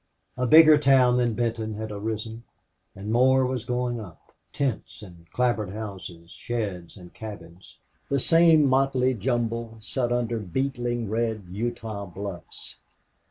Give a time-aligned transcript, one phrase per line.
[0.35, 2.43] A bigger town than Benton had arisen,
[2.95, 7.77] and more was going up tents and clapboard houses, sheds and cabins
[8.09, 12.77] the same motley jumble set under beetling red Utah bluffs.